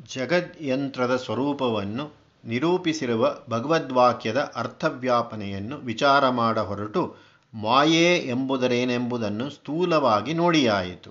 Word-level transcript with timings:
ಜಗದ್ಯಂತ್ರದ 0.00 1.16
ಸ್ವರೂಪವನ್ನು 1.16 2.12
ನಿರೂಪಿಸಿರುವ 2.44 3.36
ಭಗವದ್ವಾಕ್ಯದ 3.50 4.52
ಅರ್ಥವ್ಯಾಪನೆಯನ್ನು 4.56 5.76
ವಿಚಾರ 5.76 6.28
ಮಾಡ 6.28 6.58
ಹೊರಟು 6.58 7.16
ಮಾಯೆ 7.54 8.16
ಎಂಬುದರೇನೆಂಬುದನ್ನು 8.16 9.50
ಸ್ಥೂಲವಾಗಿ 9.50 10.32
ನೋಡಿಯಾಯಿತು. 10.32 11.10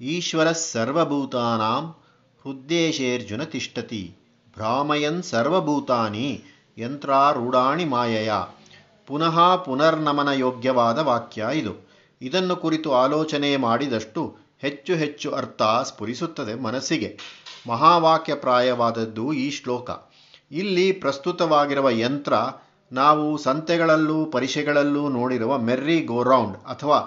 ಈಶ್ವರ 0.00 0.52
ಸರ್ವಭೂತಾನಾಂ 0.52 1.94
ಹೃದ್ದೇಶೇರ್ಜುನ 2.44 3.42
ತಿಷ್ಟತಿ. 3.42 4.14
ಭ್ರಾಮಯನ್ 4.54 5.22
ಸರ್ವಭೂತಾನಿ 5.22 6.42
ಯಂತ್ರಾರೂಢಾಣಿ 6.78 7.84
ಮಾಯೆಯ. 7.84 8.32
ಪುನಃ 9.06 9.56
ಪುನರ್ನಮನ 9.56 10.28
ಯೋಗ್ಯವಾದ 10.28 10.98
ವಾಕ್ಯ 10.98 11.46
ಇದು. 11.54 11.88
ಇದನ್ನು 12.22 12.56
ಕುರಿತು 12.56 12.92
ಆಲೋಚನೆ 12.94 13.56
ಮಾಡಿದಷ್ಟು 13.56 14.36
ಹೆಚ್ಚು 14.58 14.94
ಹೆಚ್ಚು 14.94 15.34
ಅರ್ಥ 15.34 15.62
ಸ್ಫುರಿಸುತ್ತದೆ 15.62 16.54
ಮನಸ್ಸಿಗೆ. 16.54 17.18
ಮಹಾವಾಕ್ಯಪ್ರಾಯವಾದದ್ದು 17.66 19.32
ಈ 19.32 19.50
ಶ್ಲೋಕ. 19.50 19.90
ಇಲ್ಲಿ 20.52 20.92
ಪ್ರಸ್ತುತವಾಗಿರುವ 20.92 21.90
ಯಂತ್ರ 21.90 22.34
ನಾವು 22.92 23.38
ಸಂತೆಗಳಲ್ಲೂ 23.38 24.26
ಪರಿಷೆಗಳಲ್ಲೂ 24.26 25.08
ನೋಡಿರುವ 25.08 25.58
ಮೆರ್ರಿ 25.58 26.00
ಗೋರೌಂಡ್ 26.00 26.56
ಅಥವಾ 26.66 26.98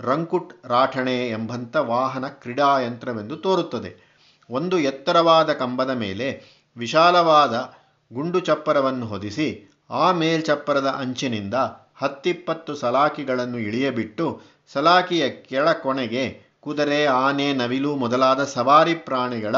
ರಂಕುಟ್ 0.00 0.66
ರಾಠಣೆ 0.66 1.28
ಎಂಬಂಥ 1.28 1.76
ವಾಹನ 1.76 2.28
ಕ್ರೀಡಾ 2.28 2.80
ಯಂತ್ರವೆಂದು 2.80 3.36
ತೋರುತ್ತದೆ. 3.36 3.90
ಒಂದು 4.50 4.78
ಎತ್ತರವಾದ 4.78 5.52
ಕಂಬದ 5.52 5.90
ಮೇಲೆ 5.90 6.28
ವಿಶಾಲವಾದ 6.76 7.54
ಗುಂಡು 8.12 8.40
ಚಪ್ಪರವನ್ನು 8.40 9.06
ಹೊದಿಸಿ 9.06 9.48
ಆ 9.90 10.12
ಮೇಲ್ಚಪ್ಪರದ 10.12 10.86
ಅಂಚಿನಿಂದ 10.86 11.54
ಹತ್ತಿಪ್ಪತ್ತು 11.94 12.74
ಸಲಾಕಿಗಳನ್ನು 12.74 13.58
ಇಳಿಯಬಿಟ್ಟು 13.58 14.40
ಸಲಾಕಿಯ 14.72 15.28
ಕೆಳ 15.28 15.72
ಕೊನೆಗೆ 15.72 16.24
ಕುದುರೆ 16.60 17.06
ಆನೆ 17.06 17.52
ನವಿಲು 17.52 17.96
ಮೊದಲಾದ 17.96 18.44
ಸವಾರಿ 18.44 18.94
ಪ್ರಾಣಿಗಳ 18.94 19.56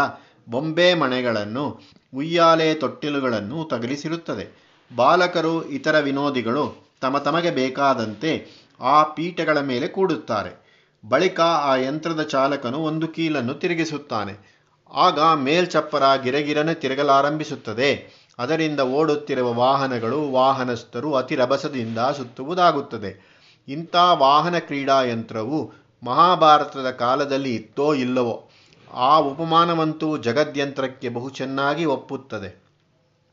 ಬೊಂಬೆ 0.50 0.94
ಮಣೆಗಳನ್ನು 0.94 1.80
ಉಯ್ಯಾಲೆ 2.16 2.74
ತೊಟ್ಟಿಲುಗಳನ್ನು 2.74 3.64
ತಗಲಿಸಿರುತ್ತದೆ. 3.64 4.68
ಬಾಲಕರು, 4.96 5.68
ಇತರ 5.68 5.98
ವಿನೋದಿಗಳು 5.98 6.88
ತಮ 7.00 7.18
ತಮಗೆ 7.18 7.50
ಬೇಕಾದಂತೆ 7.50 8.46
ಆ 8.80 9.02
ಪೀಠಗಳ 9.02 9.60
ಮೇಲೆ 9.60 9.88
ಕೂಡುತ್ತಾರೆ. 9.88 10.68
ಬಳಿಕ 11.08 11.40
ಆ 11.40 11.76
ಯಂತ್ರದ 11.76 12.22
ಚಾಲಕನು 12.22 12.78
ಒಂದು 12.78 13.08
ಕೀಲನ್ನು 13.08 13.54
ತಿರುಗಿಸುತ್ತಾನೆ. 13.54 14.58
ಆಗ 14.94 15.20
ಮೇಲ್ಚಪ್ಪರ 15.20 16.02
ಗಿರಗಿರನೆ 16.22 16.74
ತಿರುಗಲಾರಂಭಿಸುತ್ತದೆ. 16.74 18.18
ಅದರಿಂದ 18.38 18.80
ಓಡುತ್ತಿರುವ 18.80 19.54
ವಾಹನಗಳು 19.54 20.30
ವಾಹನಸ್ಥರು 20.30 21.14
ಅತಿ 21.14 21.34
ರಭಸದಿಂದ 21.34 21.98
ಸುತ್ತುವುದಾಗುತ್ತದೆ. 21.98 23.38
ಇಂಥ 23.68 23.96
ವಾಹನ 23.96 24.58
ಕ್ರೀಡಾ 24.58 25.02
ಯಂತ್ರವು 25.02 25.72
ಮಹಾಭಾರತದ 26.04 26.90
ಕಾಲದಲ್ಲಿ 26.90 27.54
ಇತ್ತೋ 27.54 27.94
ಇಲ್ಲವೋ 27.94 28.47
ಆ 28.94 29.18
ಉಪಮಾನವಂತೂ 29.18 30.16
ಜಗದ್ಯಂತ್ರಕ್ಕೆ 30.16 31.08
ಬಹು 31.08 31.30
ಚೆನ್ನಾಗಿ 31.30 31.84
ಒಪ್ಪುತ್ತದೆ. 31.84 32.64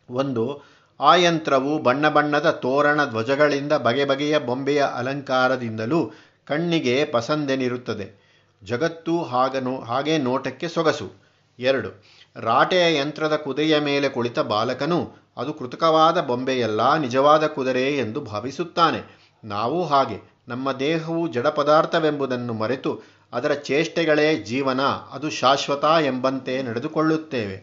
ಒಂದು, 0.09 0.61
ಆ 1.00 1.16
ಯಂತ್ರವು 1.16 1.80
ಬಣ್ಣ 1.80 2.09
ಬಣ್ಣದ 2.09 2.52
ತೋರಣ 2.52 3.06
ಧ್ವಜಗಳಿಂದ 3.06 3.73
ಬಗೆ 3.73 4.06
ಬಗೆಯ 4.06 4.39
ಬೊಂಬೆಯ 4.39 4.86
ಅಲಂಕಾರದಿಂದಲೂ 4.95 6.11
ಕಣ್ಣಿಗೆ 6.45 7.06
ಪಸಂದೆನಿರುತ್ತದೆ. 7.06 8.26
ಜಗತ್ತು 8.64 9.23
ಹಾಗನು 9.23 9.80
ಹಾಗೆ 9.80 10.17
ನೋಟಕ್ಕೆ 10.17 10.67
ಸೊಗಸು. 10.67 11.26
ಎರಡು, 11.59 12.03
ರಾಟೆಯ 12.36 12.98
ಯಂತ್ರದ 12.98 13.36
ಕುದೆಯ 13.36 13.80
ಮೇಲೆ 13.80 14.09
ಕುಳಿತ 14.09 14.39
ಬಾಲಕನು, 14.39 15.11
ಅದು 15.38 15.53
ಕೃತಕವಾದ 15.53 16.22
ಬೊಂಬೆಯಲ್ಲ, 16.22 16.95
ನಿಜವಾದ 16.95 17.48
ಕುದುರೆ 17.48 17.98
ಎಂದು 17.98 18.22
ಭಾವಿಸುತ್ತಾನೆ. 18.22 19.26
ನಾವು 19.44 19.86
ಹಾಗೆ, 19.86 20.36
ನಮ್ಮ 20.48 20.72
ದೇಹವು 20.72 21.28
ಜಡ 21.28 21.48
ಪದಾರ್ಥವೆಂಬುದನ್ನು 21.48 22.53
ಮರೆತು 22.53 23.14
ಅದರ 23.36 23.53
ಚೇಷ್ಟೆಗಳೇ 23.53 24.36
ಜೀವನ, 24.36 24.81
ಅದು 25.11 25.30
ಶಾಶ್ವತ 25.30 25.83
ಎಂಬಂತೆ 25.83 26.64
ನಡೆದುಕೊಳ್ಳುತ್ತೇವೆ. 26.64 27.58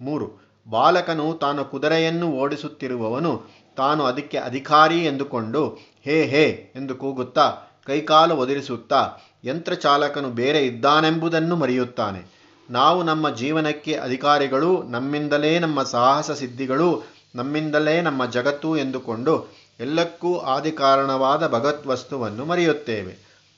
ಮೂರು, 0.00 0.30
ಬಾಲಕನು 0.70 1.38
ತಾನು 1.40 1.64
ಕುದುರೆಯನ್ನು 1.64 2.30
ಓಡಿಸುತ್ತಿರುವವನು, 2.32 3.42
ತಾನು 3.76 4.04
ಅದಕ್ಕೆ 4.04 4.38
ಅಧಿಕಾರಿ 4.38 5.04
ಎಂದುಕೊಂಡು, 5.04 5.66
ಹೇ 6.04 6.24
ಹೇ 6.24 6.72
ಎಂದು 6.76 6.94
ಕೂಗುತ್ತಾ, 6.94 7.54
ಕೈಕಾಲು 7.86 8.36
ಒದಿರಿಸುತ್ತಾ 8.36 9.10
ಯಂತ್ರಚಾಲಕನು 9.44 10.30
ಬೇರೆ 10.30 10.66
ಇದ್ದಾನೆಂಬುದನ್ನು 10.66 11.56
ಮರೆಯುತ್ತಾನೆ. 11.56 12.42
ನಾವು 12.70 13.02
ನಮ್ಮ 13.02 13.30
ಜೀವನಕ್ಕೆ 13.30 13.94
ಅಧಿಕಾರಿಗಳು, 13.94 14.82
ನಮ್ಮಿಂದಲೇ 14.82 15.58
ನಮ್ಮ 15.58 15.82
ಸಾಹಸ 15.82 16.30
ಸಿದ್ಧಿಗಳು, 16.30 17.02
ನಮ್ಮಿಂದಲೇ 17.34 18.00
ನಮ್ಮ 18.00 18.26
ಜಗತ್ತು 18.26 18.76
ಎಂದುಕೊಂಡು, 18.76 19.54
ಎಲ್ಲಕ್ಕೂ 19.80 20.38
ಆದಿಕಾರಣವಾದ 20.38 21.46
ಭಗವತ್ವಸ್ತುವನ್ನು 21.46 22.44
ಮರೆಯುತ್ತೇವೆ. 22.44 23.14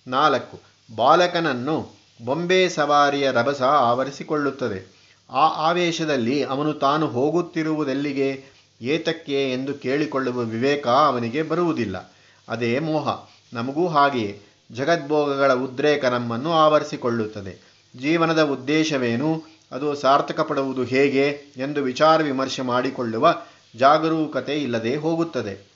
ನಾಲ್ಕು 0.07 0.74
ಬಾಲಕನನ್ನು 0.97 1.89
ಬೊಂಬೆ 2.25 2.69
ಸವಾರಿಯ 2.69 3.31
ರಭಸ 3.33 3.63
ಆವರಿಸಿಕೊಳ್ಳುತ್ತದೆ. 3.63 4.95
ಆ 5.31 5.47
ಆವೇಶದಲ್ಲಿ 5.47 6.43
ಅವನು 6.43 6.73
ತಾನು 6.73 7.07
ಹೋಗುತ್ತಿರುವುದೆಲ್ಲಿಗೆ 7.07 8.45
ಏತಕ್ಕೆ 8.81 9.53
ಎಂದು 9.53 9.75
ಕೇಳಿಕೊಳ್ಳುವ 9.75 10.39
ವಿವೇಕ 10.39 10.89
ಅವನಿಗೆ 10.89 11.43
ಬರುವುದಿಲ್ಲ. 11.43 12.15
ಅದೇ 12.49 12.79
ಮೋಹ. 12.79 13.29
ನಮಗೂ 13.53 13.89
ಹಾಗೆಯೇ. 13.89 14.41
ಜಗದ್ಭೋಗಗಳ 14.73 15.55
ಉದ್ರೇಕ 15.55 16.05
ನಮ್ಮನ್ನು 16.05 16.53
ಆವರಿಸಿಕೊಳ್ಳುತ್ತದೆ. 16.53 17.83
ಜೀವನದ 18.01 18.43
ಉದ್ದೇಶವೇನು? 18.43 19.43
ಅದು 19.73 19.95
ಸಾರ್ಥಕಪಡುವುದು 19.95 20.85
ಹೇಗೆ 20.85 21.29
ಎಂದು 21.57 21.83
ವಿಚಾರ 21.83 22.23
ವಿಮರ್ಶೆ 22.23 22.63
ಮಾಡಿಕೊಳ್ಳುವ 22.63 23.35
ಜಾಗರೂಕತೆ 23.79 24.59
ಇಲ್ಲದೆ 24.59 24.97
ಹೋಗುತ್ತದೆ. 24.97 25.73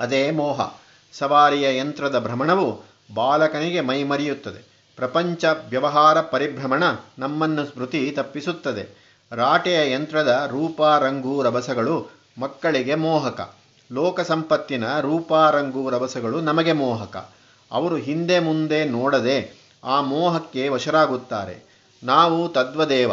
ಅದೇ 0.00 0.30
ಮೋಹ. 0.30 0.74
ಸವಾರಿಯ 1.12 1.78
ಯಂತ್ರದ 1.78 2.18
ಭ್ರಮಣವು 2.18 2.97
ಬಾಲಕನಿಗೆ 3.14 3.80
ಮೈಮರೆಯುತ್ತದೆ 3.80 4.68
ಪ್ರಪಂಚ 4.96 5.44
ವ್ಯವಹಾರ 5.68 6.20
ಪರಿಭ್ರಮಣ 6.20 6.82
ನಮ್ಮನ್ನು 7.18 7.66
ಸ್ಮೃತಿ 7.66 8.10
ತಪ್ಪಿಸುತ್ತದೆ. 8.10 9.08
ರಾಟೆಯ 9.32 9.92
ಯಂತ್ರದ 9.92 10.48
ರೂಪ 10.50 10.82
ರಂಗು 10.82 11.42
ರಭಸಗಳು 11.42 12.10
ಮಕ್ಕಳಿಗೆ 12.38 12.94
ಮೋಹಕ. 12.94 13.54
ಲೋಕ 13.92 14.20
ಸಂಪತ್ತಿನ 14.20 15.00
ರೂಪ 15.00 15.34
ರಂಗು 15.34 15.90
ರಭಸಗಳು 15.90 16.40
ನಮಗೆ 16.40 16.72
ಮೋಹಕ. 16.72 17.34
ಅವರು 17.72 17.96
ಹಿಂದೆ 17.96 18.38
ಮುಂದೆ 18.38 18.84
ನೋಡದೆ 18.84 19.68
ಆ 19.84 20.00
ಮೋಹಕ್ಕೆ 20.00 20.68
ವಶರಾಗುತ್ತಾರೆ. 20.68 21.86
ನಾವು 22.02 22.48
ತದ್ವದೇವ. 22.48 23.10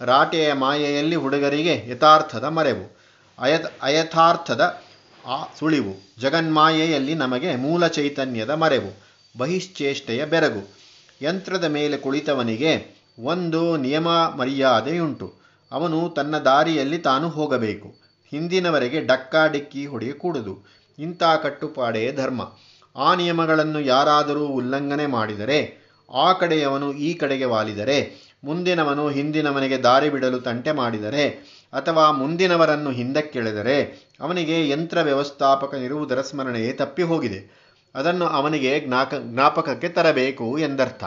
ರಾಟೆಯ 0.00 0.52
ಮಾಯೆಯಲ್ಲಿ 0.52 1.16
ಹುಡುಗರಿಗೆ 1.16 1.84
ಯಥಾರ್ಥದ 1.88 2.44
ಮರೆವು. 2.44 2.96
ಅಯತ್ 3.38 3.66
ಅಯಥಾರ್ಥದ 3.82 4.80
ಆ 5.26 5.44
ಸುಳಿವು. 5.58 6.14
ಜಗನ್ಮಾಯೆಯಲ್ಲಿ 6.20 7.14
ನಮಗೆ 7.14 7.56
ಮೂಲ 7.56 7.86
ಚೈತನ್ಯದ 7.86 8.50
ಮರೆವು. 8.50 9.05
ಬಹಿಶ್ಚೇಷ್ಟೆಯ 9.38 10.24
ಬೆರಗು. 10.24 10.74
ಯಂತ್ರದ 11.22 11.64
ಮೇಲೆ 11.64 11.96
ಕುಳಿತವನಿಗೆ 11.96 12.96
ಒಂದು 13.22 13.76
ನಿಯಮ 13.76 14.08
ಮರ್ಯಾದೆಯುಂಟು 14.08 15.34
ಅವನು 15.72 16.08
ತನ್ನ 16.08 16.38
ದಾರಿಯಲ್ಲಿ 16.38 16.98
ತಾನು 16.98 17.28
ಹೋಗಬೇಕು. 17.28 17.88
ಹಿಂದಿನವರೆಗೆ 18.30 19.00
ಡಕ್ಕಾ 19.00 19.46
ಡಿಕ್ಕಿ 19.46 19.86
ಹೊಡೆಯಕೂಡದು 19.86 20.64
ಇಂಥ 20.98 21.22
ಕಟ್ಟುಪಾಡೇ 21.42 22.12
ಧರ್ಮ. 22.12 22.52
ಆ 22.96 23.14
ನಿಯಮಗಳನ್ನು 23.14 23.80
ಯಾರಾದರೂ 23.80 24.46
ಉಲ್ಲಂಘನೆ 24.46 25.06
ಮಾಡಿದರೆ, 25.06 25.86
ಆ 26.14 26.32
ಕಡೆಯವನು 26.32 26.92
ಈ 26.92 27.14
ಕಡೆಗೆ 27.14 27.44
ವಾಲಿದರೆ, 27.44 28.26
ಮುಂದಿನವನು 28.44 29.08
ಹಿಂದಿನವನಿಗೆ 29.08 29.78
ದಾರಿ 29.78 30.10
ಬಿಡಲು 30.10 30.38
ತಂಟೆ 30.38 30.72
ಮಾಡಿದರೆ, 30.72 31.28
ಅಥವಾ 31.72 32.10
ಮುಂದಿನವರನ್ನು 32.10 32.90
ಹಿಂದಕ್ಕೆಳೆದರೆ, 32.90 34.08
ಅವನಿಗೆ 34.20 34.68
ಯಂತ್ರ 34.68 35.00
ವ್ಯವಸ್ಥಾಪಕನಿರುವುದರ 35.00 36.20
ಸ್ಮರಣೆಯೇ 36.20 36.72
ತಪ್ಪಿ 36.72 37.02
ಹೋಗಿದೆ. 37.02 37.65
ಅದನ್ನು 37.96 38.26
ಅವನಿಗೆ 38.28 38.80
ಜ್ಞಾಕ, 38.80 39.14
ಜ್ಞಾಪಕಕ್ಕೆ 39.14 39.88
ತರಬೇಕು 39.88 40.58
ಎಂದರ್ಥ. 40.58 41.04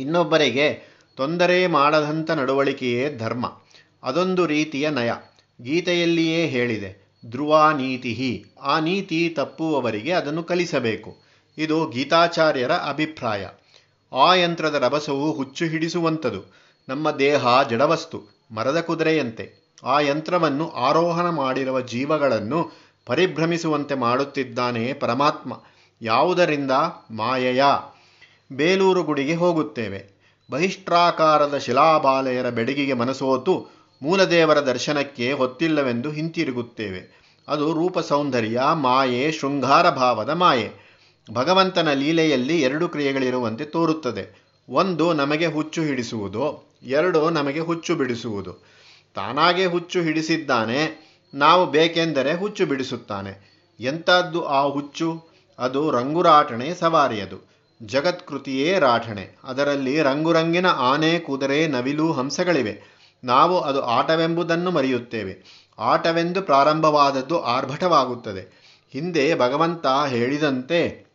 ಇನ್ನೊಬ್ಬರಿಗೆ 0.00 0.66
ತೊಂದರೆ 1.16 1.66
ಮಾಡದಂಥ 1.66 2.30
ನಡವಳಿಕೆಯೇ 2.30 3.16
ಧರ್ಮ. 3.16 3.46
ಅದೊಂದು 4.02 4.46
ರೀತಿಯ 4.46 4.90
ನಯ. 4.90 5.12
ಗೀತೆಯಲ್ಲಿಯೇ 5.62 6.46
ಹೇಳಿದೆ, 6.46 6.90
ಧ್ರುವ 7.26 7.70
ನೀತಿ 7.76 8.44
ಆ 8.62 8.78
ನೀತಿ 8.78 9.28
ತಪ್ಪುವವರಿಗೆ 9.28 10.12
ಅದನ್ನು 10.12 10.42
ಕಲಿಸಬೇಕು. 10.42 11.16
ಇದು 11.58 11.88
ಗೀತಾಚಾರ್ಯರ 11.88 12.72
ಅಭಿಪ್ರಾಯ. 12.72 13.46
ಆ 14.12 14.34
ಯಂತ್ರದ 14.34 14.74
ರಭಸವು 14.74 15.32
ಹುಚ್ಚು 15.32 15.64
ಹಿಡಿಸುವಂಥದು 15.64 16.42
ನಮ್ಮ 16.88 17.10
ದೇಹ 17.10 17.62
ಜಡವಸ್ತು, 17.70 18.18
ಮರದ 18.50 18.80
ಕುದುರೆಯಂತೆ. 18.80 19.44
ಆ 19.84 20.00
ಯಂತ್ರವನ್ನು 20.00 20.70
ಆರೋಹಣ 20.70 21.28
ಮಾಡಿರುವ 21.28 21.80
ಜೀವಗಳನ್ನು 21.80 22.60
ಪರಿಭ್ರಮಿಸುವಂತೆ 23.06 23.94
ಮಾಡುತ್ತಿದ್ದಾನೆ 23.94 24.92
ಪರಮಾತ್ಮ. 24.92 25.52
ಯಾವುದರಿಂದ? 26.02 26.70
ಮಾಯೆಯ. 27.10 27.64
ಬೇಲೂರು 28.52 29.02
ಗುಡಿಗೆ 29.02 29.34
ಹೋಗುತ್ತೇವೆ. 29.34 30.16
ಬಹಿಷ್ಟ್ರಾಕಾರದ 30.50 31.58
ಶಿಲಾಬಾಲೆಯರ 31.58 32.50
ಬೆಡಗಿಗೆ 32.50 32.92
ಮನಸೋತು 32.92 33.68
ಮೂಲದೇವರ 34.02 34.60
ದರ್ಶನಕ್ಕೆ 34.60 35.32
ಹೊತ್ತಿಲ್ಲವೆಂದು 35.32 36.10
ಹಿಂತಿರುಗುತ್ತೇವೆ. 36.10 37.16
ಅದು 37.48 37.72
ರೂಪ 37.72 37.98
ಸೌಂದರ್ಯ 37.98 38.62
ಮಾಯೆ, 38.72 39.32
ಶೃಂಗಾರ 39.32 39.90
ಭಾವದ 39.90 40.28
ಮಾಯೆ. 40.28 40.86
ಭಗವಂತನ 41.32 41.92
ಲೀಲೆಯಲ್ಲಿ 41.92 42.62
ಎರಡು 42.62 42.88
ಕ್ರಿಯೆಗಳಿರುವಂತೆ 42.88 43.64
ತೋರುತ್ತದೆ. 43.64 44.46
ಒಂದು 44.68 45.12
ನಮಗೆ 45.12 45.46
ಹುಚ್ಚು 45.46 45.82
ಹಿಡಿಸುವುದು, 45.82 46.74
ಎರಡು 46.82 47.30
ನಮಗೆ 47.30 47.60
ಹುಚ್ಚು 47.60 47.94
ಬಿಡಿಸುವುದು. 47.94 48.52
ತಾನಾಗೆ 49.14 49.66
ಹುಚ್ಚು 49.66 50.00
ಹಿಡಿಸಿದ್ದಾನೆ, 50.00 51.06
ನಾವು 51.34 51.66
ಬೇಕೆಂದರೆ 51.66 52.34
ಹುಚ್ಚು 52.34 52.66
ಬಿಡಿಸುತ್ತಾನೆ. 52.66 53.56
ಎಂಥದ್ದು 53.80 54.44
ಆ 54.44 54.62
ಹುಚ್ಚು? 54.62 55.35
ಅದು 55.58 55.90
ರಂಗುರಾಟಣೆ 55.90 56.74
ಸವಾರಿಯದು. 56.74 57.56
ಜಗತ್ಕೃತಿಯೇ 57.82 58.78
ರಾಠಣೆ. 58.78 59.38
ಅದರಲ್ಲಿ 59.44 60.02
ರಂಗುರಂಗಿನ 60.02 60.66
ಆನೆ, 60.66 61.18
ಕುದುರೆ, 61.18 61.66
ನವಿಲು, 61.66 62.12
ಹಂಸಗಳಿವೆ. 62.12 62.96
ನಾವು 63.24 63.60
ಅದು 63.60 63.82
ಆಟವೆಂಬುದನ್ನು 63.82 64.70
ಮರೆಯುತ್ತೇವೆ. 64.70 65.66
ಆಟವೆಂದು 65.78 66.42
ಪ್ರಾರಂಭವಾದದ್ದು 66.42 67.42
ಆರ್ಭಟವಾಗುತ್ತದೆ. 67.42 68.66
ಹಿಂದೆ 68.92 69.38
ಭಗವಂತ 69.38 69.86
ಹೇಳಿದಂತೆ, 70.08 71.06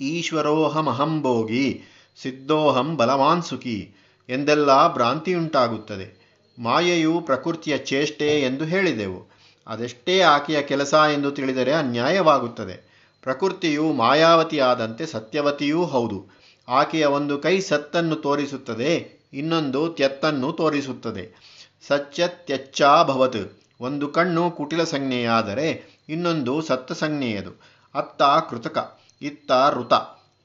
ಈಶ್ವರೋಹಮಹಂಭೋಗಿ, 0.00 1.82
ಸಿದ್ಧೋಹಂ 2.22 2.96
ಬಲವಾನ್ 2.96 3.42
ಸುಖಿ 3.42 3.94
ಎಂದೆಲ್ಲ 4.28 4.92
ಭ್ರಾಂತಿಯುಂಟಾಗುತ್ತದೆ. 4.92 6.20
ಮಾಯೆಯು 6.58 7.20
ಪ್ರಕೃತಿಯ 7.20 7.78
ಚೇಷ್ಟೆ 7.78 8.40
ಎಂದು 8.40 8.64
ಹೇಳಿದೆವು. 8.64 9.30
ಅದೆಷ್ಟೇ 9.66 10.20
ಆಕೆಯ 10.20 10.62
ಕೆಲಸ 10.62 10.94
ಎಂದು 10.94 11.30
ತಿಳಿದರೆ 11.30 11.72
ಅನ್ಯಾಯವಾಗುತ್ತದೆ. 11.72 12.89
ಪ್ರಕೃತಿಯು 13.22 13.92
ಮಾಯಾವತಿಯಾದಂತೆ 13.92 15.06
ಸತ್ಯವತಿಯೂ 15.06 15.84
ಹೌದು. 15.84 16.26
ಆಕೆಯ 16.68 17.06
ಒಂದು 17.06 17.38
ಕೈ 17.38 17.60
ಸತ್ತನ್ನು 17.60 18.16
ತೋರಿಸುತ್ತದೆ, 18.16 19.20
ಇನ್ನೊಂದು 19.32 19.88
ತ್ಯತ್ತನ್ನು 19.88 20.52
ತೋರಿಸುತ್ತದೆ. 20.52 21.50
ಸತ್ಯತ್ಯಚ್ಚಾಭವತ್ 21.88 23.62
ಒಂದು 23.80 24.08
ಕಣ್ಣು 24.08 24.50
ಕುಟಿಲ 24.50 24.84
ಸಂಜ್ಞೆಯಾದರೆ 24.84 25.98
ಇನ್ನೊಂದು 26.08 26.62
ಸತ್ತ 26.62 26.92
ಸಂಜ್ಞೆಯದು. 26.92 27.60
ಅತ್ತ 27.94 28.22
ಕೃತಕ, 28.22 29.00
ಇತ್ತ 29.22 29.52
ಋತ. 29.72 29.92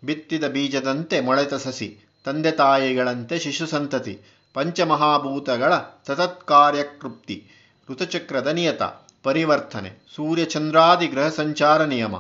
ಬಿತ್ತಿದ 0.04 0.44
ಬೀಜದಂತೆ 0.44 1.22
ಮೊಳೆತ 1.22 1.54
ಸಸಿ, 1.54 1.98
ತಂದೆ 2.26 2.52
ತಾಯಿಗಳಂತೆ 2.52 3.40
ಶಿಶು 3.40 3.68
ಸಂತತಿ, 3.68 4.20
ಪಂಚಮಹಾಭೂತಗಳ 4.54 5.74
ಸತತ್ಕಾರ್ಯಕೃಪ್ತಿ 6.08 7.48
ಋತಚಕ್ರದ 7.92 8.48
ನಿಯತ, 8.48 8.82
ಪರಿವರ್ತನೆ, 9.24 9.92
ಸೂರ್ಯಚಂದ್ರಾದಿ 10.16 11.08
ಗ್ರಹ 11.08 11.30
ಸಂಚಾರ 11.30 11.84
ನಿಯಮ. 11.84 12.16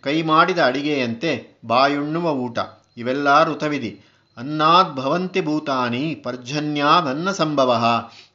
ಕೈ 0.00 0.22
ಮಾಡಿದ 0.22 0.58
ಅಡಿಗೆಯಂತೆ 0.58 1.60
ಬಾಯುಣ್ಣುವ 1.66 2.30
ಊಟ. 2.30 2.58
ಇವೆಲ್ಲ 2.96 3.44
ಋತವಿಧಿ. 3.44 4.00
ಅನ್ನದ್ಭವಂತಿ 4.36 5.40
ಭೂತಾನಿ 5.40 6.14
ಪರ್ಜನ್ಯಾದನ್ನ 6.14 7.30
ಸಂಭವ. 7.30 7.84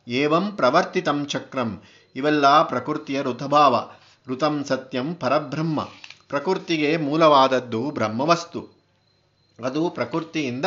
ಏವಂ 0.07 0.51
ಪ್ರವರ್ತಿತಂ 0.51 1.25
ಚಕ್ರಂ. 1.25 1.81
ಇವೆಲ್ಲ 2.15 2.63
ಪ್ರಕೃತಿಯ 2.63 3.21
ಋತಭಾವ. 3.21 3.91
ಋತಂ 4.27 4.63
ಸತ್ಯಂ 4.63 5.15
ಪರಬ್ರಹ್ಮ. 5.15 5.81
ಪ್ರಕೃತಿಗೆ 6.29 6.97
ಮೂಲವಾದದ್ದು 6.97 7.91
ಬ್ರಹ್ಮವಸ್ತು. 7.91 8.67
ಅದು 9.65 9.89
ಪ್ರಕೃತಿಯಿಂದ 9.89 10.65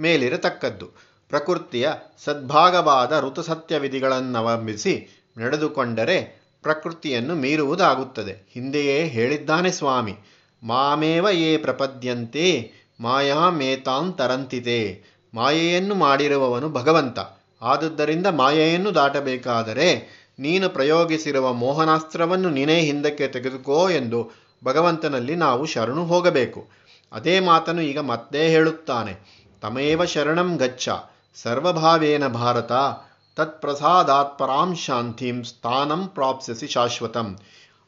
ಮೇಲಿರತಕ್ಕದ್ದು. 0.00 0.86
ಪ್ರಕೃತಿಯ 1.28 1.90
ಸದ್ಭಾಗವಾದ 2.24 3.24
ಋತುಸತ್ಯವಿಧಿಗಳನ್ನವಲಂಬಿಸಿ 3.28 5.24
ನಡೆದುಕೊಂಡರೆ 5.38 6.40
ಪ್ರಕೃತಿಯನ್ನು 6.62 7.34
ಮೀರುವುದಾಗುತ್ತದೆ. 7.34 8.50
ಹಿಂದೆಯೇ 8.52 9.06
ಹೇಳಿದ್ದಾನೆ 9.06 9.70
ಸ್ವಾಮಿ. 9.70 10.16
ಮಾಮೇವ 10.62 11.28
ಯೇ 11.28 11.56
ಪ್ರಪದ್ಯಂತೆ 11.56 12.72
ಮಾಯಾಮೇತಾಂತರಂತಿತೆ 13.00 15.02
ಮಾಯೆಯನ್ನು 15.34 15.94
ಮಾಡಿರುವವನು 15.94 16.68
ಭಗವಂತ. 16.68 17.18
ಆದುದರಿಂದ 17.62 18.26
ಮಾಯೆಯನ್ನು 18.26 18.94
ದಾಟಬೇಕಾದರೆ 18.94 20.20
ನೀನು 20.38 20.68
ಪ್ರಯೋಗಿಸಿರುವ 20.68 21.52
ಮೋಹನಾಸ್ತ್ರವನ್ನು 21.52 22.50
ನೀನೇ 22.50 22.80
ಹಿಂದಕ್ಕೆ 22.80 23.28
ತೆಗೆದುಕೋ 23.28 23.90
ಎಂದು 23.90 24.30
ಭಗವಂತನಲ್ಲಿ 24.64 25.36
ನಾವು 25.36 25.66
ಶರಣು 25.66 26.06
ಹೋಗಬೇಕು. 26.06 26.68
ಅದೇ 27.12 27.40
ಮಾತನ್ನು 27.40 27.82
ಈಗ 27.82 27.98
ಮತ್ತೆ 27.98 28.48
ಹೇಳುತ್ತಾನೆ. 28.48 29.44
ತಮೇವ 29.60 30.04
ಶರಣಂ 30.04 30.56
ಗಚ್ಚ. 30.56 30.88
ಸರ್ವಭಾವೇನ 31.34 32.26
ಭಾರತ. 32.26 32.72
ತತ್ಪ್ರಸಾದಾತ್ 33.36 34.38
ಪರಾಂ 34.38 34.76
ಶಾಂತಿಂ 34.76 35.44
ಸ್ಥಾನಂ 35.44 36.08
ಪ್ರಾಪ್ಸಿಸಿ 36.08 36.66
ಶಾಶ್ವತಂ. 36.66 37.38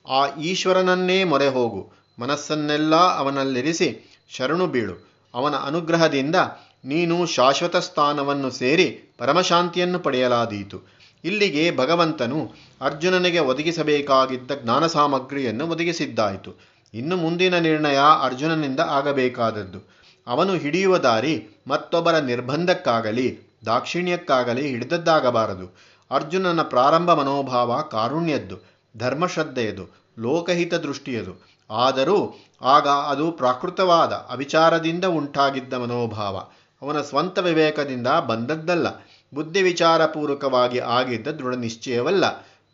ಆ 0.09 0.27
ಈಶ್ವರನನ್ನೇ 0.27 1.25
ಮೊರೆ 1.25 1.49
ಹೋಗು. 1.49 2.02
ಮನಸ್ಸನ್ನೆಲ್ಲ 2.19 2.95
ಅವನಲ್ಲಿರಿಸಿ, 2.95 4.19
ಶರಣು 4.29 4.67
ಬೀಳು. 4.67 5.13
ಅವನ 5.35 5.55
ಅನುಗ್ರಹದಿಂದ 5.57 6.37
ನೀನು 6.85 7.27
ಶಾಶ್ವತ 7.27 7.77
ಸ್ಥಾನವನ್ನು 7.77 8.51
ಸೇರಿ 8.51 9.15
ಪರಮಶಾಂತಿಯನ್ನು 9.19 9.99
ಪಡೆಯಲಾದೀತು. 9.99 10.83
ಇಲ್ಲಿಗೆ 11.25 11.77
ಭಗವಂತನು 11.77 12.53
ಅರ್ಜುನನಿಗೆ 12.81 13.39
ಒದಗಿಸಬೇಕಾಗಿದ್ದ 13.39 14.51
ಜ್ಞಾನ 14.63 14.87
ಸಾಮಗ್ರಿಯನ್ನು 14.87 15.67
ಒದಗಿಸಿದ್ದಾಯಿತು. 15.67 16.57
ಇನ್ನು 16.95 17.17
ಮುಂದಿನ 17.17 17.59
ನಿರ್ಣಯ 17.59 17.99
ಅರ್ಜುನನಿಂದ 18.23 18.81
ಆಗಬೇಕಾದದ್ದು. 18.81 20.03
ಅವನು 20.27 20.55
ಹಿಡಿಯುವ 20.55 20.99
ದಾರಿ 20.99 21.63
ಮತ್ತೊಬ್ಬರ 21.69 22.19
ನಿರ್ಬಂಧಕ್ಕಾಗಲಿ, 22.19 23.59
ದಾಕ್ಷಿಣ್ಯಕ್ಕಾಗಲಿ 23.67 24.69
ಹಿಡಿದದ್ದಾಗಬಾರದು. 24.69 25.77
ಅರ್ಜುನನ 26.11 26.63
ಪ್ರಾರಂಭ 26.63 27.13
ಮನೋಭಾವ 27.13 27.81
ಕಾರುಣ್ಯದ್ದು, 27.81 28.79
ಧರ್ಮಶ್ರದ್ಧೆಯದು 28.97 30.03
ಲೋಕಹಿತ 30.19 30.75
ದೃಷ್ಟಿಯದು 30.75 31.52
ಆದರೂ 31.73 32.39
ಆಗ 32.63 32.89
ಅದು 32.89 33.33
ಪ್ರಾಕೃತವಾದ 33.33 34.13
ಅವಿಚಾರದಿಂದ 34.13 35.05
ಉಂಟಾಗಿದ್ದ 35.05 35.75
ಮನೋಭಾವ. 35.75 36.37
ಅವನ 36.83 37.01
ಸ್ವಂತ 37.01 37.39
ವಿವೇಕದಿಂದ 37.39 38.07
ಬಂದದ್ದಲ್ಲ. 38.07 38.87
ಬುದ್ಧಿ 39.35 39.63
ವಿಚಾರಪೂರ್ವಕವಾಗಿ 39.63 40.79
ಆಗಿದ್ದ 40.79 41.29
ದೃಢ 41.29 41.55
ನಿಶ್ಚಯವಲ್ಲ 41.55 42.25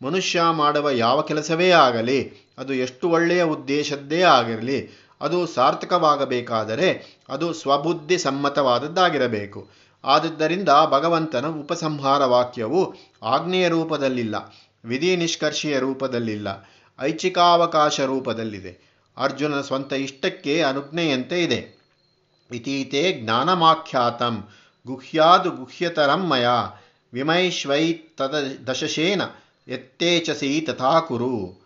ಮನುಷ್ಯ 0.03 0.41
ಮಾಡುವ 0.51 0.89
ಯಾವ 0.89 1.21
ಕೆಲಸವೇ 1.21 1.69
ಆಗಲಿ, 1.69 2.49
ಅದು 2.57 2.73
ಎಷ್ಟು 2.73 3.09
ಒಳ್ಳೆಯ 3.09 3.43
ಉದ್ದೇಶದ್ದೇ 3.43 4.21
ಆಗಿರಲಿ, 4.21 4.79
ಅದು 5.21 5.47
ಸಾರ್ಥಕವಾಗಬೇಕಾದರೆ 5.47 6.89
ಅದು 7.29 7.53
ಸ್ವಬುದ್ಧಿ 7.53 8.17
ಸಮ್ಮತವಾದದ್ದಾಗಿರಬೇಕು. 8.17 9.69
ಆದುದರಿಂದ 10.03 10.69
ಭಗವಂತನ 10.91 11.47
ಉಪಸಂಹಾರ 11.47 12.25
ವಾಕ್ಯವು 12.25 12.93
ಆಗ್ನೇಯ 13.23 13.67
ರೂಪದಲ್ಲಿಲ್ಲ 13.67 14.35
ವಿಧಿ 14.85 15.15
ನಿಷ್ಕರ್ಷೀಯ 15.15 15.79
ರೂಪದಲ್ಲಿಲ್ಲ, 15.79 16.47
ಐಚ್ಛಿಕಾವಕಾಶ 16.99 17.99
ರೂಪದಲ್ಲಿದೆ. 18.01 18.88
ಅರ್ಜುನನ 19.19 19.61
ಸ್ವಂತ 19.61 19.93
ಇಷ್ಟಕ್ಕೆ 19.93 20.61
ಅನುಜ್ಞೆಯಂತೆ 20.61 21.43
ಇದೆ. 21.43 21.59
ಇತೀತೆ 22.51 23.13
ಜ್ಞಾನಮಾಖ್ಯಾತಂ 23.13 24.47
ಗುಹ್ಯಾದು 24.87 25.51
ಗುಹ್ಯತರಂ 25.51 26.27
ಮಯ 26.27 26.47
ವಿಮೈಶ್ವೈ 27.13 27.93
ತದ 27.93 28.35
ದಶಶೇನ 28.67 29.21
ಎತ್ತೇಚಸಿ 29.67 30.61
ತಥಾ 30.61 30.99
ಕುರು 30.99 31.59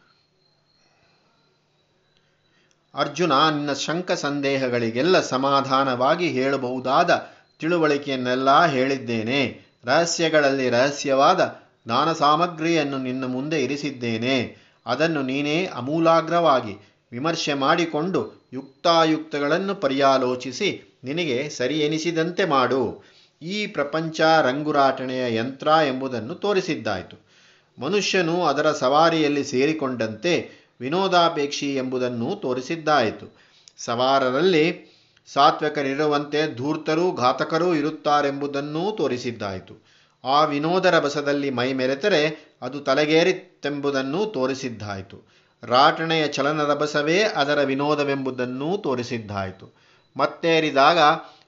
ಅರ್ಜುನ 2.96 3.34
ನಿನ್ನ 3.50 3.74
ಶಂಕ 3.74 4.12
ಸಂದೇಹಗಳಿಗೆಲ್ಲ 4.12 5.22
ಸಮಾಧಾನವಾಗಿ 5.22 6.28
ಹೇಳಬಹುದಾದ 6.28 7.30
ತಿಳುವಳಿಕೆಯನ್ನೆಲ್ಲ 7.60 8.66
ಹೇಳಿದ್ದೇನೆ. 8.66 9.62
ರಹಸ್ಯಗಳಲ್ಲಿ 9.86 10.70
ರಹಸ್ಯವಾದ 10.70 11.60
ಜ್ಞಾನ 11.86 12.14
ಸಾಮಗ್ರಿಯನ್ನು 12.14 12.98
ನಿನ್ನ 12.98 13.26
ಮುಂದೆ 13.26 13.64
ಇರಿಸಿದ್ದೇನೆ. 13.64 14.58
ಅದನ್ನು 14.86 15.22
ನೀನೇ 15.22 15.66
ಅಮೂಲಾಗ್ರವಾಗಿ 15.66 16.93
ವಿಮರ್ಶೆ 17.14 17.54
ಮಾಡಿಕೊಂಡು 17.54 18.22
ಯುಕ್ತಾಯುಕ್ತಗಳನ್ನು 18.54 19.76
ಪರ್ಯಾಲೋಚಿಸಿ, 19.76 20.70
ನಿನಗೆ 21.04 21.50
ಸರಿ 21.50 21.80
ಎನಿಸಿದಂತೆ 21.80 22.46
ಮಾಡು. 22.46 22.82
ಈ 23.42 23.68
ಪ್ರಪಂಚ 23.68 24.22
ರಂಗುರಾಟಣೆಯ 24.22 25.36
ಯಂತ್ರ 25.36 25.68
ಎಂಬುದನ್ನು 25.88 26.36
ತೋರಿಸಿದ್ದಾಯಿತು. 26.36 27.18
ಮನುಷ್ಯನು 27.82 28.44
ಅದರ 28.44 28.72
ಸವಾರಿಯಲ್ಲಿ 28.72 29.44
ಸೇರಿಕೊಂಡಂತೆ 29.44 30.34
ವಿನೋದಾಪೇಕ್ಷಿ 30.82 31.76
ಎಂಬುದನ್ನು 31.76 32.36
ತೋರಿಸಿದ್ದಾಯಿತು. 32.36 33.28
ಸವಾರರಲ್ಲಿ 33.78 34.66
ಸಾತ್ವಿಕರಿರುವಂತೆ 35.34 36.56
ಧೂರ್ತರೂ 36.56 37.12
ಘಾತಕರೂ 37.12 37.74
ಇರುತ್ತಾರೆಂಬುದನ್ನೂ 37.74 38.92
ತೋರಿಸಿದ್ದಾಯಿತು. 38.92 39.74
ಆ 40.24 40.46
ವಿನೋದರ 40.46 41.00
ಬಸದಲ್ಲಿ 41.00 41.50
ಮೈ 41.50 41.74
ಮೆರೆತರೆ 41.74 42.22
ಅದು 42.62 42.80
ತಲೆಗೇರಿತ್ತೆಂಬುದನ್ನೂ 42.80 44.26
ತೋರಿಸಿದ್ದಾಯಿತು. 44.26 45.18
ರಾಟಣೆಯ 45.64 46.28
ಚಲನರಭಸವೇ 46.28 47.20
ಅದರ 47.20 47.62
ವಿನೋದವೆಂಬುದನ್ನೂ 47.62 48.78
ತೋರಿಸಿದ್ದಾಯಿತು. 48.78 49.76
ಮತ್ತೇರಿದಾಗ 50.18 50.98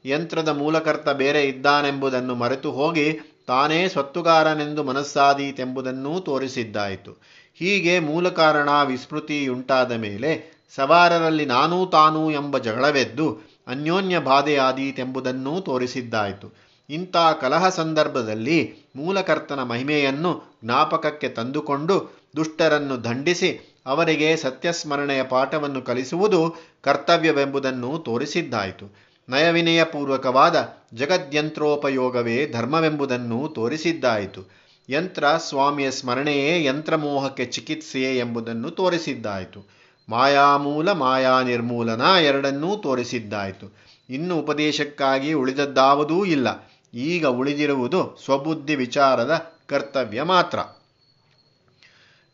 ಯಂತ್ರದ 0.06 0.50
ಮೂಲಕರ್ತ 0.50 1.10
ಬೇರೆ 1.10 1.44
ಇದ್ದಾನೆಂಬುದನ್ನು 1.44 2.36
ಮರೆತು 2.36 2.72
ಹೋಗಿ 2.72 3.36
ತಾನೇ 3.48 3.88
ಸ್ವತ್ತುಗಾರನೆಂದು 3.88 4.84
ಮನಸ್ಸಾದೀತೆಂಬುದನ್ನೂ 4.84 6.20
ತೋರಿಸಿದ್ದಾಯಿತು. 6.20 7.12
ಹೀಗೆ 7.54 8.00
ಮೂಲ 8.00 8.30
ಕಾರಣ 8.30 8.70
ವಿಸ್ಮೃತಿಯುಂಟಾದ 8.84 9.92
ಮೇಲೆ 9.92 10.62
ಸವಾರರಲ್ಲಿ 10.76 11.46
ನಾನೂ 11.46 11.86
ತಾನೂ 11.86 12.32
ಎಂಬ 12.32 12.58
ಜಗಳವೆದ್ದು 12.58 13.40
ಅನ್ಯೋನ್ಯ 13.68 14.20
ಬಾಧೆಯಾದೀತೆಂಬುದನ್ನೂ 14.20 15.62
ತೋರಿಸಿದ್ದಾಯಿತು. 15.62 16.66
ಇಂಥ 16.90 17.18
ಕಲಹ 17.42 17.70
ಸಂದರ್ಭದಲ್ಲಿ 17.70 18.88
ಮೂಲಕರ್ತನ 18.96 19.64
ಮಹಿಮೆಯನ್ನು 19.64 20.60
ಜ್ಞಾಪಕಕ್ಕೆ 20.64 21.30
ತಂದುಕೊಂಡು 21.30 22.26
ದುಷ್ಟರನ್ನು 22.36 23.04
ದಂಡಿಸಿ 23.04 23.75
ಅವರಿಗೆ 23.86 24.38
ಸತ್ಯಸ್ಮರಣೆಯ 24.38 25.24
ಪಾಠವನ್ನು 25.24 25.82
ಕಲಿಸುವುದು 25.82 26.56
ಕರ್ತವ್ಯವೆಂಬುದನ್ನು 26.82 28.00
ತೋರಿಸಿದ್ದಾಯಿತು. 28.00 28.96
ನಯವಿನಯಪೂರ್ವಕವಾದ 29.30 30.70
ಜಗದ್ಯಂತ್ರೋಪಯೋಗವೇ 30.94 32.52
ಧರ್ಮವೆಂಬುದನ್ನು 32.52 33.52
ತೋರಿಸಿದ್ದಾಯಿತು. 33.56 34.66
ಯಂತ್ರ 34.90 35.24
ಸ್ವಾಮಿಯ 35.38 35.92
ಸ್ಮರಣೆಯೇ 35.92 36.66
ಯಂತ್ರಮೋಹಕ್ಕೆ 36.66 37.46
ಚಿಕಿತ್ಸೆಯೇ 37.46 38.18
ಎಂಬುದನ್ನು 38.18 38.72
ತೋರಿಸಿದ್ದಾಯಿತು. 38.72 39.68
ಮಾಯಾಮೂಲ 40.10 40.92
ಮಾಯಾ 40.92 41.42
ನಿರ್ಮೂಲನ 41.42 42.02
ಎರಡನ್ನೂ 42.02 42.76
ತೋರಿಸಿದ್ದಾಯಿತು. 42.76 43.78
ಇನ್ನು 44.10 44.40
ಉಪದೇಶಕ್ಕಾಗಿ 44.40 45.34
ಉಳಿದದ್ದಾವುದೂ 45.34 46.26
ಇಲ್ಲ. 46.26 46.48
ಈಗ 46.94 47.26
ಉಳಿದಿರುವುದು 47.26 48.18
ಸ್ವಬುದ್ಧಿ 48.26 48.76
ವಿಚಾರದ 48.76 49.52
ಕರ್ತವ್ಯ 49.68 50.22
ಮಾತ್ರ. 50.22 50.60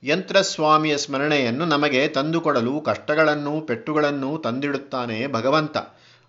ಯಂತ್ರಸ್ವಾಮಿಯ 0.04 0.98
ಸ್ಮರಣೆಯನ್ನು 0.98 1.66
ನಮಗೆ 1.66 2.08
ತಂದುಕೊಡಲು 2.08 2.82
ಕಷ್ಟಗಳನ್ನು 2.82 3.62
ಪೆಟ್ಟುಗಳನ್ನು 3.62 4.38
ತಂದಿಡುತ್ತಾನೆ 4.38 5.28
ಭಗವಂತ. 5.28 5.78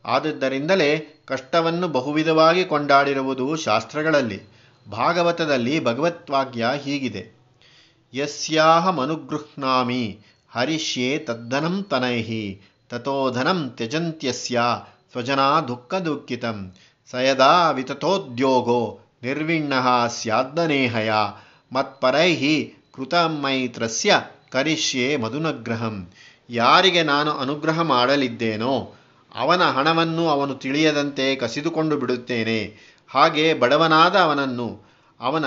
ಆದದ್ದರಿಂದಲೇ 0.05 1.21
ಕಷ್ಟವನ್ನು 1.27 1.89
ಬಹುವಿಧವಾಗಿ 1.89 2.65
ಕೊಂಡಾಡಿರುವುದು 2.65 3.57
ಶಾಸ್ತ್ರಗಳಲ್ಲಿ. 3.57 4.53
ಭಾಗವತದಲ್ಲಿ 4.91 5.85
ಭಗವತ್ವಾಕ್ಯ 5.85 6.67
ಹೀಗಿದೆ. 6.83 7.33
ಯಸ್ಯಾಹಮನುಗೃಹ್ನಾಮಿ 8.15 10.19
ಹರಿಷ್ಯೆ 10.51 11.19
ತದ್ದನಂ 11.19 11.83
ತನೈಹಿ 11.83 12.61
ತಥೋಧನಂ 12.89 13.71
ತ್ಯಜಂತ್ಯಸ್ಯ 13.71 14.61
ಸ್ವಜನಾ 15.13 15.61
ದುಃಖ 15.61 15.95
ದುಃಖಿತಂ 15.95 16.73
ಸಯದಾ 17.11 17.71
ವಿತಥೋದ್ಯೋಗೋ 17.71 19.01
ನಿರ್ವಿಣ್ಣ 19.23 19.73
ಸ್ಯಾದ್ದನೇಹಯ 20.07 21.13
ಮತ್ಪರೈಃ 21.73 22.73
ಕೃತಮೈತ್ರಸ್ಯ 22.93 24.21
ಕರಿಷ್ಯೆ 24.51 25.17
ಮಧುನಗ್ರಹಂ. 25.17 26.11
ಯಾರಿಗೆ 26.51 27.03
ನಾನು 27.03 27.33
ಅನುಗ್ರಹ 27.33 27.81
ಮಾಡಲಿದ್ದೇನೋ 27.81 28.95
ಅವನ 29.35 29.63
ಹಣವನ್ನು 29.63 30.29
ಅವನು 30.29 30.55
ತಿಳಿಯದಂತೆ 30.55 31.37
ಕಸಿದುಕೊಂಡು 31.37 31.97
ಬಿಡುತ್ತೇನೆ. 31.97 32.77
ಹಾಗೆ 33.09 33.55
ಬಡವನಾದ 33.55 34.17
ಅವನನ್ನು 34.17 34.83
ಅವನ 35.21 35.45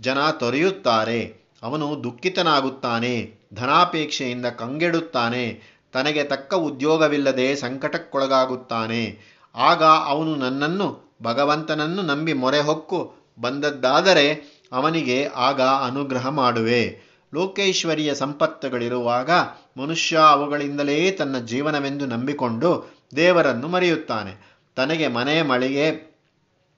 ಜನ 0.00 0.30
ತೊರೆಯುತ್ತಾರೆ. 0.30 1.50
ಅವನು 1.62 2.04
ದುಃಖಿತನಾಗುತ್ತಾನೆ, 2.04 3.32
ಧನಾಪೇಕ್ಷೆಯಿಂದ 3.54 4.46
ಕಂಗೆಡುತ್ತಾನೆ, 4.46 5.60
ತನಗೆ 5.92 6.24
ತಕ್ಕ 6.24 6.54
ಉದ್ಯೋಗವಿಲ್ಲದೆ 6.54 7.56
ಸಂಕಟಕ್ಕೊಳಗಾಗುತ್ತಾನೆ. 7.56 9.18
ಆಗ 9.54 9.84
ಅವನು 9.84 10.36
ನನ್ನನ್ನು, 10.36 11.16
ಭಗವಂತನನ್ನು 11.22 12.02
ನಂಬಿ 12.02 12.32
ಮೊರೆ 12.32 12.60
ಹೊಕ್ಕು 12.60 13.14
ಬಂದದ್ದಾದರೆ 13.40 14.55
ಅವನಿಗೆ 14.72 15.28
ಆಗ 15.34 15.60
ಅನುಗ್ರಹ 15.60 16.28
ಮಾಡುವೆ. 16.28 17.00
ಲೋಕೇಶ್ವರಿಯ 17.34 18.14
ಸಂಪತ್ತುಗಳಿರುವಾಗ 18.14 19.30
ಮನುಷ್ಯ 19.76 20.18
ಅವುಗಳಿಂದಲೇ 20.18 21.10
ತನ್ನ 21.10 21.38
ಜೀವನವೆಂದು 21.38 22.06
ನಂಬಿಕೊಂಡು 22.06 22.90
ದೇವರನ್ನು 23.16 23.68
ಮರೆಯುತ್ತಾನೆ. 23.68 24.56
ತನಗೆ 24.76 25.08
ಮನೆ, 25.08 25.42
ಮಳಿಗೆ, 25.42 25.90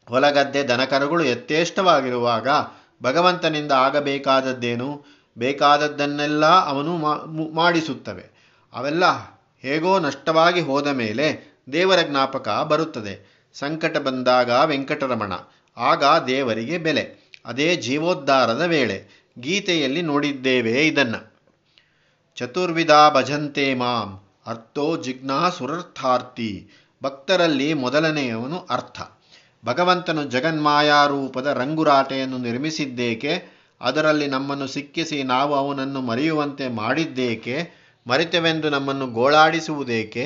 ಹೊಲಗದ್ದೆ, 0.08 0.68
ದನಕರುಗಳು 0.68 1.24
ಯಥೇಷ್ಟವಾಗಿರುವಾಗ 1.24 2.48
ಭಗವಂತನಿಂದ 3.02 3.72
ಆಗಬೇಕಾದದ್ದೇನು? 3.72 5.04
ಬೇಕಾದದ್ದನ್ನೆಲ್ಲ 5.38 6.46
ಅವನು 6.46 6.98
ಮಾಡಿಸುತ್ತವೆ. 7.54 8.24
ಅವೆಲ್ಲ 8.74 9.04
ಹೇಗೋ 9.62 9.98
ನಷ್ಟವಾಗಿ 9.98 10.60
ಹೋದ 10.60 10.86
ಮೇಲೆ 10.86 11.58
ದೇವರ 11.72 11.98
ಜ್ಞಾಪಕ 12.02 12.66
ಬರುತ್ತದೆ. 12.68 13.44
ಸಂಕಟ 13.54 13.96
ಬಂದಾಗ 13.98 14.50
ವೆಂಕಟರಮಣ, 14.64 15.32
ಆಗ 15.76 16.04
ದೇವರಿಗೆ 16.26 16.78
ಬೆಲೆ. 16.78 17.27
ಅದೇ 17.48 17.76
ಜೀವೋದ್ಧಾರದ 17.76 18.60
ವೇಳೆ 18.60 19.28
ಗೀತೆಯಲ್ಲಿ 19.38 20.02
ನೋಡಿದ್ದೇವೆ 20.02 20.86
ಇದನ್ನ. 20.86 21.14
ಚತುರ್ವಿಧ 22.36 22.90
ಭಜಂತೆ 23.14 23.74
ಮಾಂ, 23.74 24.24
ಅರ್ಥೋ 24.46 24.96
ಜಿಜ್ಞಾಸುರರ್ಥಾರ್ಥಿ, 24.96 26.50
ಭಕ್ತರಲ್ಲಿ 27.02 27.74
ಮೊದಲನೆಯವನು 27.74 28.58
ಅರ್ಥ. 28.58 29.00
ಭಗವಂತನು 29.64 30.24
ಜಗನ್ಮಾಯಾರೂಪದ 30.24 31.46
ರಂಗುರಾಟೆಯನ್ನು 31.46 32.38
ನಿರ್ಮಿಸಿದ್ದೇಕೆ, 32.38 33.58
ಅದರಲ್ಲಿ 33.80 34.26
ನಮ್ಮನ್ನು 34.26 34.66
ಸಿಕ್ಕಿಸಿ 34.66 35.22
ನಾವು 35.22 35.54
ಅವನನ್ನು 35.54 36.00
ಮರೆಯುವಂತೆ 36.00 36.68
ಮಾಡಿದ್ದೇಕೆ, 36.68 37.56
ಮರೆತೆವೆಂದು 38.06 38.70
ನಮ್ಮನ್ನು 38.70 39.06
ಗೋಳಾಡಿಸುವುದೇಕೆ, 39.06 40.24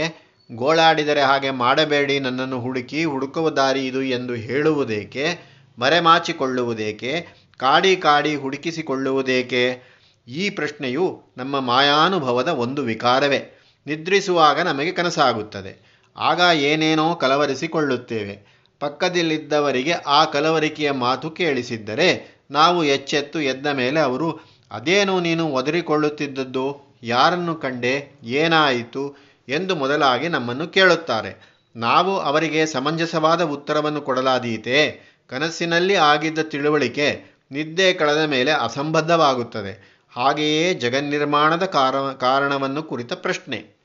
ಗೋಳಾಡಿದರೆ 0.52 1.22
ಹಾಗೆ 1.22 1.50
ಮಾಡಬೇಡಿ 1.50 2.20
ನನ್ನನ್ನು 2.20 2.60
ಹುಡುಕಿ 2.60 3.04
ಹುಡುಕುವ 3.04 3.50
ದಾರಿ 3.50 3.86
ಇದು 3.86 4.02
ಎಂದು 4.02 4.34
ಹೇಳುವುದೇಕೆ 4.34 5.51
ಮರೆಮಾಚಿಕೊಳ್ಳುವುದೇಕೆ? 5.78 7.26
ಕಾಡಿ 7.56 7.96
ಕಾಡಿ 7.96 8.34
ಹುಡುಕಿಸಿಕೊಳ್ಳುವುದೇಕೆ? 8.34 9.82
ಈ 10.28 10.50
ಪ್ರಶ್ನೆಯು 10.50 11.22
ನಮ್ಮ 11.36 11.60
ಮಾಯಾನುಭವದ 11.60 12.48
ಒಂದು 12.48 12.82
ವಿಕಾರವೇ. 12.82 13.58
ನಿದ್ರಿಸುವಾಗ 13.86 14.60
ನಮಗೆ 14.60 14.92
ಕನಸಾಗುತ್ತದೆ. 14.92 16.02
ಆಗ 16.16 16.40
ಏನೇನೋ 16.56 17.14
ಕಲವರಿಸಿಕೊಳ್ಳುತ್ತೇವೆ. 17.14 18.62
ಪಕ್ಕದಲ್ಲಿದ್ದವರಿಗೆ 18.80 19.92
ಆ 19.92 20.24
ಕಲವರಿಕೆಯ 20.24 20.90
ಮಾತು 20.90 21.30
ಕೇಳಿಸಿದ್ದರೆ 21.30 22.38
ನಾವು 22.50 22.84
ಎಚ್ಚೆತ್ತು 22.84 23.40
ಎದ್ದ 23.40 23.66
ಮೇಲೆ 23.66 24.00
ಅವರು, 24.00 24.40
ಅದೇನು 24.70 25.20
ನೀನು 25.20 25.46
ಒದರಿಕೊಳ್ಳುತ್ತಿದ್ದದ್ದು? 25.46 26.96
ಯಾರನ್ನು 27.02 27.54
ಕಂಡೆ? 27.54 28.20
ಏನಾಯಿತು? 28.24 29.16
ಎಂದು 29.48 29.76
ಮೊದಲಾಗಿ 29.76 30.28
ನಮ್ಮನ್ನು 30.28 30.68
ಕೇಳುತ್ತಾರೆ. 30.68 31.52
ನಾವು 31.76 32.18
ಅವರಿಗೆ 32.18 32.66
ಸಮಂಜಸವಾದ 32.66 33.40
ಉತ್ತರವನ್ನು 33.40 34.00
ಕೊಡಲಾದೀತೆ? 34.00 35.11
ಕನಸಿನಲ್ಲಿ 35.28 35.94
ಆಗಿದ್ದ 35.94 36.38
ತಿಳುವಳಿಕೆ 36.38 37.24
ನಿದ್ದೆ 37.50 37.92
ಕಳೆದ 37.92 38.18
ಮೇಲೆ 38.18 38.50
ಅಸಂಬದ್ಧವಾಗುತ್ತದೆ. 38.50 39.98
ಹಾಗೆಯೇ 40.12 40.74
ಜಗನ್ನಿರ್ಮಾಣದ 40.74 41.64
ಕಾರ 41.64 42.12
ಕಾರಣವನ್ನು 42.12 42.82
ಕುರಿತ 42.82 43.12
ಪ್ರಶ್ನೆ. 43.12 43.82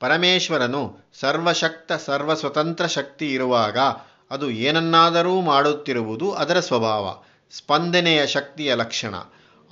ಪರಮೇಶ್ವರನು 0.00 0.98
ಸರ್ವಶಕ್ತ 1.20 1.92
ಸರ್ವ 1.92 2.34
ಸ್ವತಂತ್ರ 2.34 2.86
ಶಕ್ತಿ 2.86 3.34
ಇರುವಾಗ 3.34 3.78
ಅದು 4.30 4.50
ಏನನ್ನಾದರೂ 4.50 5.40
ಮಾಡುತ್ತಿರುವುದು 5.40 6.32
ಅದರ 6.32 6.60
ಸ್ವಭಾವ, 6.60 7.22
ಸ್ಪಂದನೆಯ 7.50 8.26
ಶಕ್ತಿಯ 8.26 8.74
ಲಕ್ಷಣ. 8.74 9.14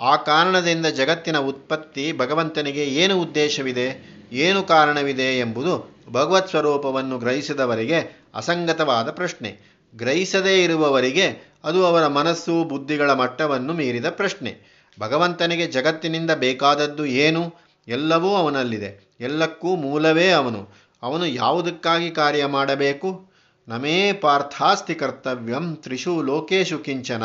ಆ 0.00 0.17
ಕಾರಣದಿಂದ 0.17 0.87
ಜಗತ್ತಿನ 0.87 1.38
ಉತ್ಪತ್ತಿ 1.38 2.12
ಭಗವಂತನಿಗೆ 2.12 2.85
ಏನು 2.85 3.21
ಉದ್ದೇಶವಿದೆ, 3.21 4.11
ಏನು 4.33 4.62
ಕಾರಣವಿದೆ 4.62 5.38
ಎಂಬುದು 5.38 6.05
ಭಗವತ್ 6.09 6.50
ಸ್ವರೂಪವನ್ನು 6.50 7.19
ಗ್ರಹಿಸಿದವರಿಗೆ 7.19 8.23
ಅಸಂಗತವಾದ 8.35 9.11
ಪ್ರಶ್ನೆ. 9.11 9.72
ಗ್ರಹಿಸದೇ 9.97 10.65
ಇರುವವರಿಗೆ 10.65 11.53
ಅದು 11.65 11.87
ಅವರ 11.87 12.07
ಮನಸ್ಸು, 12.07 12.65
ಬುದ್ಧಿಗಳ 12.65 13.13
ಮಟ್ಟವನ್ನು 13.13 13.73
ಮೀರಿದ 13.73 14.11
ಪ್ರಶ್ನೆ. 14.11 14.83
ಭಗವಂತನಿಗೆ 15.01 15.67
ಜಗತ್ತಿನಿಂದ 15.67 16.31
ಬೇಕಾದದ್ದು 16.31 17.07
ಏನು? 17.07 17.55
ಎಲ್ಲವೂ 17.89 18.35
ಅವನಲ್ಲಿದೆ. 18.35 19.17
ಎಲ್ಲಕ್ಕೂ 19.21 19.77
ಮೂಲವೇ 19.77 20.31
ಅವನು. 20.31 20.69
ಅವನು 21.03 21.27
ಯಾವುದಕ್ಕಾಗಿ 21.27 22.11
ಕಾರ್ಯ 22.11 22.47
ಮಾಡಬೇಕು? 22.47 23.33
ನಮೇ 23.69 24.13
ಪಾರ್ಥಾಸ್ತಿ 24.13 24.95
ಕರ್ತವ್ಯಂ 24.95 25.77
ತ್ರಿಷು 25.77 26.23
ಲೋಕೇಶು 26.23 26.79
ಕಿಂಚನ. 26.79 27.23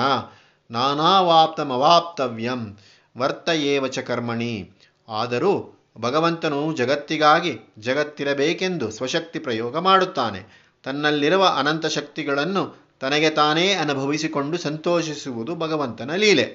ನಾನಾವಾಪ್ತಮವಾಪ್ತವ್ಯಂ 0.72 2.78
ವರ್ತ 3.18 3.50
ಏವಚ 3.50 4.00
ಕರ್ಮಣಿ. 4.00 4.72
ಆದರೂ 5.10 5.84
ಭಗವಂತನು 5.98 6.76
ಜಗತ್ತಿಗಾಗಿ 6.76 7.60
ಜಗತ್ತಿರಬೇಕೆಂದು 7.80 8.92
ಸ್ವಶಕ್ತಿ 8.92 9.40
ಪ್ರಯೋಗ 9.40 9.78
ಮಾಡುತ್ತಾನೆ. 9.78 10.67
ತನ್ನಲ್ಲಿರುವ 10.88 11.44
ಅನಂತ 11.58 11.86
ಶಕ್ತಿಗಳನ್ನು 11.86 12.63
ತನಗೆ 13.01 13.29
ತಾನೇ 13.29 13.74
ಅನುಭವಿಸಿಕೊಂಡು 13.74 14.58
ಸಂತೋಷಿಸುವುದು 14.58 15.56
ಭಗವಂತನ 15.56 16.12
ಲೀಲೆ. 16.15 16.46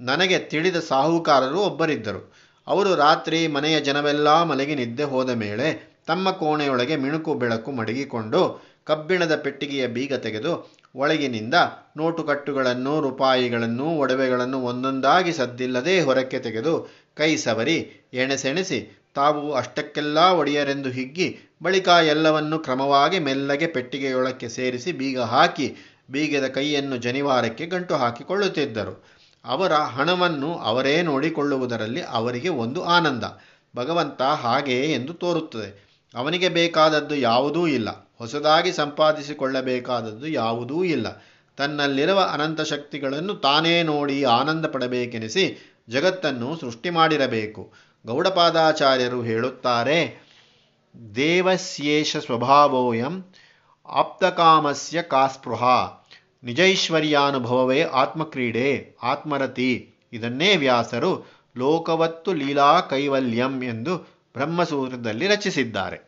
ನನಗೆ 0.00 0.38
ತಿಳಿದ 0.38 0.78
ಸಾಹುಕಾರರು 0.80 1.60
ಒಬ್ಬರಿದ್ದರು. 1.60 2.22
ಅವರು 2.66 2.94
ರಾತ್ರಿ 2.94 3.46
ಮನೆಯ 3.46 3.80
ಜನವೆಲ್ಲ 3.80 4.42
ಮಲಗಿ 4.42 4.74
ನಿದ್ದೆ 4.74 5.04
ಹೋದ 5.04 5.30
ಮೇಲೆ 5.30 5.68
ತಮ್ಮ 6.06 6.30
ಕೋಣೆಯೊಳಗೆ 6.30 6.96
ಮಿಣುಕು 6.96 7.34
ಬೆಳಕು 7.34 7.70
ಮಡಗಿಕೊಂಡು 7.70 8.40
ಕಬ್ಬಿಣದ 8.84 9.36
ಪೆಟ್ಟಿಗೆಯ 9.36 9.86
ಬೀಗ 9.86 10.14
ತೆಗೆದು 10.14 10.52
ಒಳಗಿನಿಂದ 10.94 11.56
ನೋಟುಕಟ್ಟುಗಳನ್ನು 11.96 13.00
ರೂಪಾಯಿಗಳನ್ನು 13.00 13.86
ಒಡವೆಗಳನ್ನು 13.98 14.58
ಒಂದೊಂದಾಗಿ 14.60 15.32
ಸದ್ದಿಲ್ಲದೆ 15.32 16.00
ಹೊರಕ್ಕೆ 16.00 16.38
ತೆಗೆದು 16.38 16.72
ಕೈ 17.16 17.36
ಸವರಿ 17.36 17.76
ಎಣೆಸೆಣಸಿ 18.14 18.97
ತಾವು 19.18 19.52
ಅಷ್ಟಕ್ಕೆಲ್ಲ 19.52 20.18
ಒಡೆಯರೆಂದು 20.18 20.90
ಹಿಗ್ಗಿ, 20.90 21.28
ಬಳಿಕ 21.62 21.88
ಎಲ್ಲವನ್ನು 21.88 22.58
ಕ್ರಮವಾಗಿ 22.58 23.18
ಮೆಲ್ಲಗೆ 23.18 23.66
ಪೆಟ್ಟಿಗೆಯೊಳಕ್ಕೆ 23.66 24.48
ಸೇರಿಸಿ 24.48 24.92
ಬೀಗ 24.92 25.20
ಹಾಕಿ, 25.20 25.68
ಬೀಗದ 26.10 26.46
ಕೈಯನ್ನು 26.48 26.96
ಜನಿವಾರಕ್ಕೆ 26.96 27.66
ಗಂಟು 27.66 27.94
ಹಾಕಿಕೊಳ್ಳುತ್ತಿದ್ದರು. 27.94 28.94
ಅವರ 29.44 29.72
ಹಣವನ್ನು 29.72 30.50
ಅವರೇ 30.54 31.02
ನೋಡಿಕೊಳ್ಳುವುದರಲ್ಲಿ 31.02 32.02
ಅವರಿಗೆ 32.02 32.48
ಒಂದು 32.48 32.80
ಆನಂದ. 32.84 33.24
ಭಗವಂತ 33.76 34.22
ಹಾಗೆಯೇ 34.22 34.86
ಎಂದು 34.92 35.12
ತೋರುತ್ತದೆ. 35.14 35.70
ಅವನಿಗೆ 36.14 36.48
ಬೇಕಾದದ್ದು 36.48 37.14
ಯಾವುದೂ 37.14 37.66
ಇಲ್ಲ. 37.66 37.90
ಹೊಸದಾಗಿ 38.18 38.72
ಸಂಪಾದಿಸಿಕೊಳ್ಳಬೇಕಾದದ್ದು 38.72 40.26
ಯಾವುದೂ 40.26 40.78
ಇಲ್ಲ. 40.84 41.08
ತನ್ನಲ್ಲಿರುವ 41.56 42.20
ಅನಂತ 42.32 42.60
ಶಕ್ತಿಗಳನ್ನು 42.60 43.34
ತಾನೇ 43.34 43.74
ನೋಡಿ 43.82 44.16
ಆನಂದ 44.24 44.66
ಪಡಬೇಕೆನಿಸಿ 44.66 45.44
ಜಗತ್ತನ್ನು 45.88 46.48
ಸೃಷ್ಟಿ 46.60 46.90
ಮಾಡಿರಬೇಕು. 46.90 47.62
ಗೌಡಪಾದಾಚಾರ್ಯರು 48.06 49.22
ಹೇಳುತ್ತಾರೆ, 49.22 50.28
ದೇವಸ್ಯೇಷ 51.14 52.16
ಸ್ವಭಾವೋಯಂ 52.16 53.24
ಆಪ್ತಕಾಮಸ್ಯ 53.86 55.02
ಕಾಸ್ಪೃಹ, 55.02 55.62
ನಿಜೈಶ್ವರ್ಯಾನುಭವವೇ 56.44 57.82
ಆತ್ಮಕ್ರೀಡೆ, 57.82 58.96
ಆತ್ಮರತಿ. 59.02 59.94
ಇದನ್ನೇ 60.12 60.56
ವ್ಯಾಸರು 60.56 61.26
ಲೋಕವತ್ತು 61.56 62.32
ಲೀಲಾ 62.32 62.80
ಕೈವಲ್ಯಂ 62.80 63.62
ಎಂದು 63.62 63.98
ಬ್ರಹ್ಮಸೂತ್ರದಲ್ಲಿ 64.34 65.26
ರಚಿಸಿದ್ದಾರೆ. 65.26 66.07